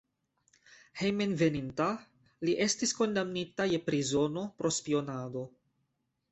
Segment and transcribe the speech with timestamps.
[1.01, 1.89] Hejmenveninta
[2.49, 5.49] li estis kondamnita je prizono pro spionado.